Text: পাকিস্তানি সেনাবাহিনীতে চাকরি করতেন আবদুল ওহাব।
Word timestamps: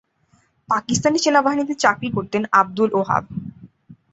পাকিস্তানি 0.69 1.17
সেনাবাহিনীতে 1.19 1.73
চাকরি 1.83 2.09
করতেন 2.11 2.41
আবদুল 2.59 2.89
ওহাব। 2.93 3.23